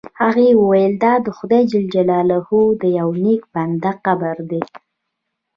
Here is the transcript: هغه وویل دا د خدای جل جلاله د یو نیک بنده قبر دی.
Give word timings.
هغه 0.21 0.45
وویل 0.61 0.93
دا 1.03 1.13
د 1.25 1.27
خدای 1.37 1.63
جل 1.71 1.85
جلاله 1.95 2.37
د 2.81 2.83
یو 2.99 3.09
نیک 3.23 3.41
بنده 3.53 3.91
قبر 4.05 4.35
دی. 4.49 4.61